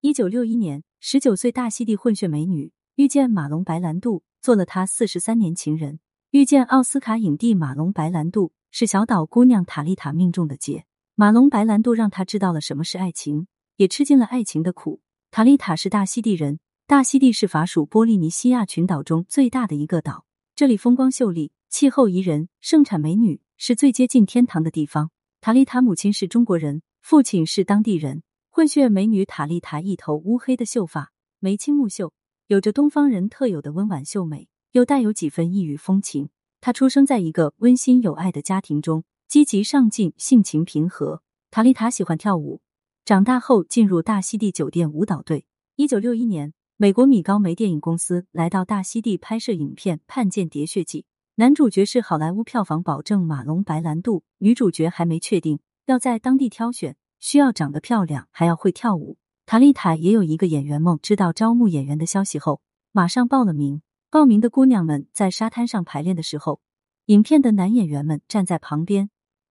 [0.00, 5.98] 一九六一年，十九岁大溪地混血美女遇见马龙白兰度，做了他四十三年情人。
[6.30, 10.84] 遇见奥斯卡影帝马龙白兰度，是小岛姑娘塔丽塔命中的劫。
[11.16, 15.00] 马龙白兰度让她知道了什么是爱情，也吃尽了爱情的苦。
[15.32, 25.10] 塔丽塔是大溪地人，大溪地是法属波利尼西亚群岛中最大的一个岛，这里风光秀丽，气候宜人，盛产美女，是最接近天堂的地方。
[25.40, 28.22] 塔丽塔母亲是中国人，父亲是当地人。
[28.58, 32.12] 混血美女塔丽塔一头乌黑的秀发，眉清目秀，
[32.48, 36.30] 有着东方人特有的温婉秀美，又带有几分异域风情。
[36.60, 41.22] 她出生在一个温馨有爱的家庭中，积极上进，性情平和。
[41.52, 42.60] 塔丽塔喜欢跳舞，
[43.04, 45.46] 长大后进入大溪地酒店舞蹈队。
[45.76, 51.02] 一九六一年，美国米高梅电影公司来到大溪地拍摄影片《叛间喋血记》，
[51.36, 56.96] 男主角是好莱坞票房保证马龙白兰度，女主角还没确定，要在当地挑选。
[57.18, 59.16] 需要长得漂亮，还要会跳舞。
[59.46, 62.60] 塔丽塔也有一个演员梦，知道招募演员的消息后，
[62.92, 63.82] 马上报了名。
[64.10, 66.60] 报名的姑娘们在沙滩上排练的时候，
[67.06, 69.10] 影片的男演员们站在旁边，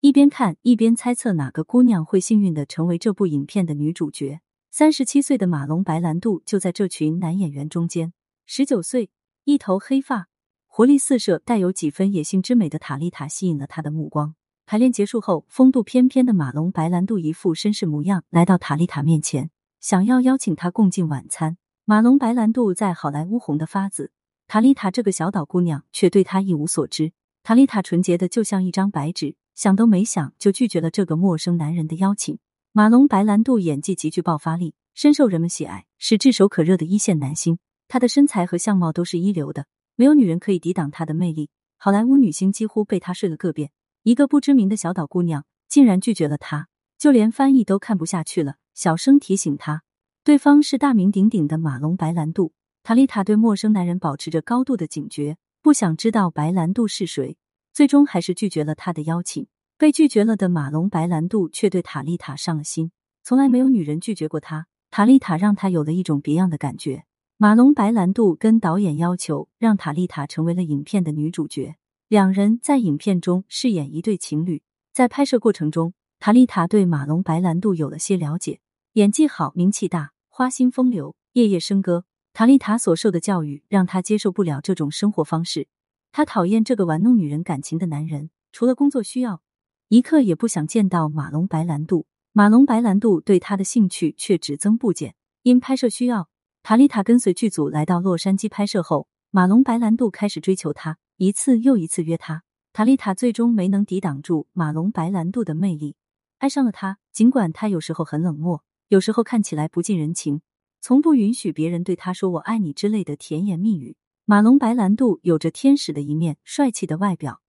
[0.00, 4.40] 一边看一边猜测哪个姑娘会幸运的成为这部影片的女主角。
[4.70, 8.12] 三十七岁的马龙白兰度就在这群男演员中间。
[8.46, 9.10] 十九岁，
[9.44, 10.28] 一头黑发，
[10.66, 14.34] 活力四射，带有几分野性之美的塔丽塔吸引了他的目光。
[14.70, 19.48] 排练结束后，风度翩翩的马龙白兰度一副绅士模样来到塔丽塔面前，
[19.80, 21.56] 想要邀请她共进晚餐。
[21.86, 24.10] 马龙白兰度在好莱坞红的发紫，
[24.46, 27.12] 塔丽塔这个小岛姑娘却对他一无所知。
[27.42, 32.38] 塔丽塔纯洁的就像一张白纸，想都没想就拒绝了这个陌生男人的邀请。
[32.72, 37.58] 马龙白兰度演技极具爆发力，深受人们喜爱，是炙手可热的一线男星。
[37.88, 39.64] 他的身材和相貌都是一流的，
[39.96, 41.48] 没有女人可以抵挡他的魅力。
[41.78, 43.70] 好莱坞女星几乎被他睡了个遍。
[44.08, 49.82] 一个不知名的小岛姑娘竟然拒绝了他，就连翻译都看不下去了，小声提醒他，
[50.24, 52.54] 对方是大名鼎鼎的马龙白兰度。
[52.82, 57.36] 塔丽塔对陌生男人保持着高度的警觉，不想知道白兰度是谁，
[57.74, 59.46] 最终还是拒绝了他的邀请。
[59.76, 62.90] 被拒绝了的马龙白兰度却对塔丽塔上了心，
[63.22, 64.68] 从来没有女人拒绝过他。
[64.90, 67.04] 塔丽塔让他有了一种别样的感觉。
[67.36, 71.76] 马龙白兰度跟导演要求，让塔丽塔成为了影片的女主角。
[72.08, 74.62] 两人在影片中饰演一对情侣，
[74.94, 78.60] 在拍摄过程中，塔丽塔对马龙白兰度有了些了解，
[78.94, 82.06] 演技好，名气大，花心风流，夜夜笙歌。
[82.32, 85.68] 塔丽塔所受的教育让她接受不了这种生活方式，
[86.10, 89.42] 她讨厌这个玩弄女人感情的男人，除了工作需要，
[89.88, 92.06] 一刻也不想见到马龙白兰度。
[92.32, 95.14] 马龙白兰度对她的兴趣却只增不减。
[95.42, 96.30] 因拍摄需要，
[96.62, 100.96] 塔丽塔跟随剧组来到洛杉矶拍摄后，马龙白兰度开始追求她。
[101.20, 105.96] 一次又一次约他，塔丽塔最终没能抵挡住马龙白兰度的魅力，
[106.38, 106.98] 爱上了他。
[107.12, 110.42] 尽管他有时候很冷漠，有时候看起来不近人情，
[110.80, 113.96] 从不允许别人对他说“我爱你”之类的甜言蜜语。
[114.26, 117.40] 马龙白兰度有着天使的一面，帅气的外表，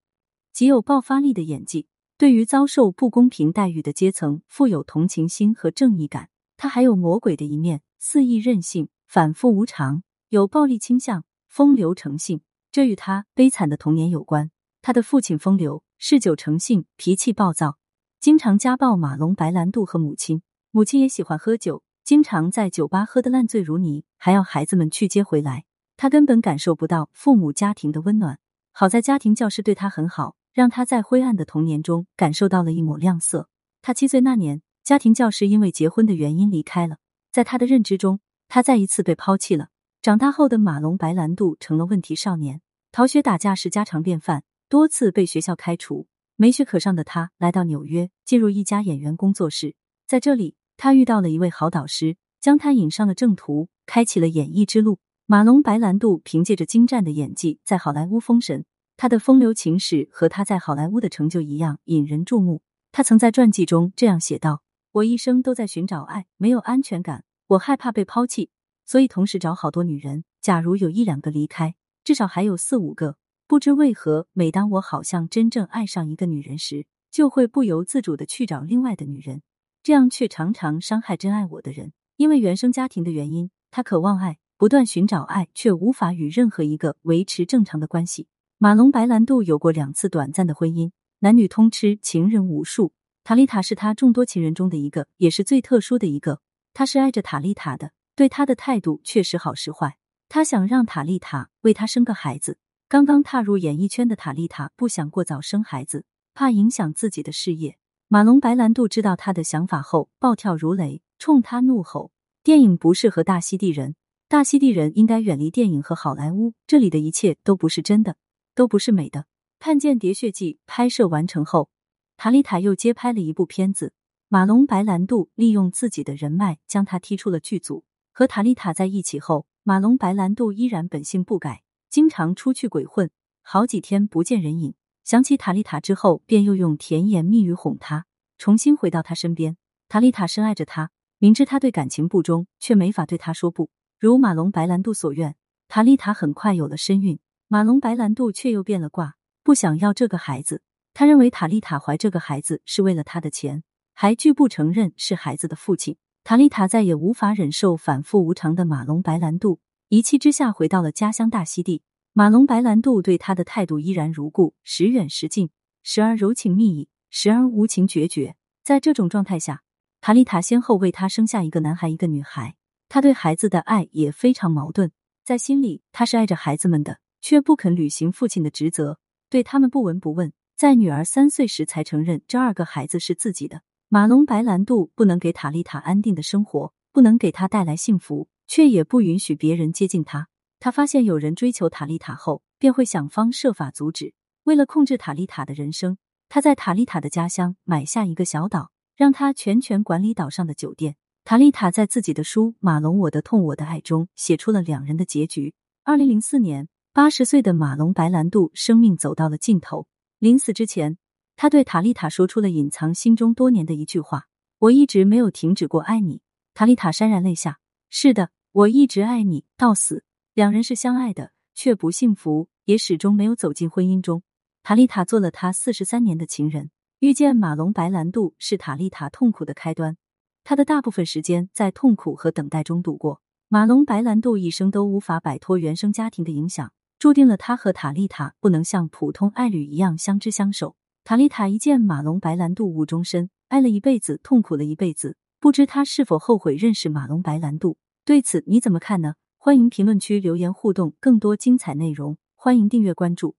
[0.52, 1.86] 极有爆发力的演技，
[2.18, 6.30] 对于遭受不公平待遇的阶层富有同情心和正义感。
[6.58, 12.42] 他还有魔鬼的一面，肆意任性，反复无常，有暴力倾向，风流成性。
[12.72, 14.52] 这与他悲惨的童年有关。
[14.82, 17.78] 他的父亲风流，嗜酒成性，脾气暴躁，
[18.20, 20.42] 经常家暴马龙白兰度和母亲。
[20.72, 25.66] 母亲也喜欢喝酒，经常在酒吧喝得烂醉如泥，还要孩子们去接回来。
[25.98, 28.40] 他根本感受不到父母家庭的温暖。
[28.72, 33.50] 好在家庭教师对他很好，让他在灰暗的童年中感受到了一抹亮色。
[33.82, 36.98] 他七岁那年，家庭教师因为结婚的原因离开了。
[37.32, 39.70] 在他的认知中，他再一次被抛弃了。
[40.02, 46.08] 长大后的马龙白兰度成了问题少年，逃学打架是家常便饭，多次被学校开除。
[46.38, 49.76] 没学可上的他来到纽约，进入一家演员工作室，
[50.08, 55.00] 在这里，他遇到了一位好导师，将他引上了正途，开启了演艺之路。
[55.26, 58.64] 马龙白兰度凭借着精湛的演技在好莱坞封神，
[58.96, 62.62] 他的风流情史和他在好莱坞的成就一样引人注目。
[62.94, 68.50] 他曾在传记中这样写道：“我一生都在寻找爱，没有安全感，我害怕被抛弃。”
[68.90, 73.18] 所以同时找好多女人，假如有一两个离开，至少还有四五个。
[73.46, 79.44] 不知为何，每当我好像真正爱上一个女人时，就会不由自主的去找另外的女人，
[79.84, 81.94] 这样却常常伤害真爱我的人。
[82.18, 88.28] 因为原生家庭的原因，他渴望爱，不断寻找爱，却无法与任何一个维持正常的关系。
[88.58, 90.90] 马龙白兰度有过两次短暂的婚姻，
[91.20, 92.94] 男女通吃，情人无数。
[93.24, 96.42] 塔丽塔是他众多情人中的一个，也是最特殊的一个。
[96.74, 97.92] 他是爱着塔丽塔的。
[98.20, 102.58] 对他的态度确实好是坏，他想让塔丽塔为他生个孩子。
[102.90, 107.78] 刚刚踏入演艺圈的塔丽塔不想过早生孩子，怕影响自己的事业。
[108.10, 112.12] 马龙白兰度知道他的想法后，暴跳如雷，冲他怒吼
[112.44, 113.96] ：“电影不适合大溪地人，
[114.28, 118.18] 大溪地人应该远离电影和好莱坞，这里的一切都不是真的，
[118.54, 119.22] 都不是美的。
[119.60, 121.70] 《看见喋血记》拍摄完成后，
[122.18, 123.94] 塔丽塔又接拍了一部片子。
[124.28, 127.86] 马龙白兰度利用自己的人脉将他踢出了剧组。
[128.20, 133.10] 和塔丽塔在一起后，马龙白兰度依然本性不改，经常出去鬼混，
[133.42, 134.74] 好几天不见人影。
[135.06, 138.08] 想起塔丽塔之后，便又用甜言蜜语哄她，
[138.38, 139.56] 重新回到他身边。
[139.88, 143.70] 塔丽塔深爱着他，明知他对感情不忠，却没法对他说不。
[143.98, 145.38] 如马龙白兰度所愿，
[145.70, 147.18] 塔丽塔很快有了身孕，
[147.48, 150.62] 马龙白兰度却又变了卦，不想要这个孩子。
[150.94, 153.64] 他认为塔丽塔怀这个孩子是为了他的钱，
[153.94, 155.96] 还拒不承认是孩子的父亲。
[156.30, 161.82] 塔丽塔再也无法忍受反复无常的马龙白兰度，一气之下回到了家乡大溪地。
[162.14, 165.50] 马龙白兰度对他的态度依然如故，时远时近，
[165.82, 168.36] 时而柔情蜜意，时而无情决绝。
[168.64, 169.64] 在这种状态下，
[170.02, 172.56] 塔丽塔先后为他生下一个男孩，一个女孩。
[172.90, 174.92] 他对孩子的爱也非常矛盾，
[175.26, 179.00] 在心里他是爱着孩子们的，却不肯履行父亲的职责，
[179.32, 180.32] 对他们不闻不问。
[180.56, 183.64] 在女儿三岁时才承认这二个孩子是自己的。
[183.92, 190.28] 马龙白兰度不能给塔丽塔安定的生活，不能给她带来幸福，却也不允许别人接近她。
[190.60, 194.14] 他发现有人追求塔丽塔后，便会想方设法阻止。
[194.44, 195.98] 为了控制塔丽塔的人生，
[196.28, 200.96] 他在塔丽塔的家乡买下一个小岛，让他全权管理岛上的酒店。
[201.26, 205.56] 塔丽塔在自己的书《马龙我的痛我的爱》中写出了两人的结局。
[205.84, 209.88] 二零零四年，八十岁的马龙白兰度生命走到了尽头，
[210.20, 211.00] 临死之前，
[211.42, 214.28] 他对塔丽塔说出了隐藏心中多年的一句话
[214.60, 216.22] ：“我一直没有停止过爱你。”
[216.54, 217.60] 塔丽塔潸然泪下
[217.90, 220.04] ：“是的，我一直爱你到死。”
[220.36, 224.22] 两人是相爱的，却不幸福，也始终没有走进婚姻中。
[224.64, 229.96] 塔丽塔做了他四十三年的情人，遇见马龙白兰度是塔丽塔痛苦的开端。
[230.44, 233.22] 他的大部分时间在痛苦和等待中度过。
[233.48, 240.76] 马龙白兰度一生都无法摆脱原生家庭的影响，注定了他和塔丽塔不能像普通爱侣一样相知相守。
[241.10, 247.78] 塔丽塔一见马龙白兰度误终身，爱了一辈子，痛苦了一辈子，不知他是否后悔认识马龙白兰度？
[248.06, 249.16] 对此你怎么看呢？
[249.40, 253.36] 欢迎评论区留言互动，更多精彩内容，欢迎订阅关注。